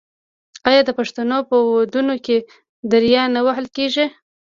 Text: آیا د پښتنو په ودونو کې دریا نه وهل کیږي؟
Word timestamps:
آیا 0.69 0.81
د 0.85 0.89
پښتنو 0.99 1.37
په 1.49 1.55
ودونو 1.71 2.15
کې 2.25 2.37
دریا 2.91 3.23
نه 3.35 3.41
وهل 3.45 3.65
کیږي؟ 3.75 4.05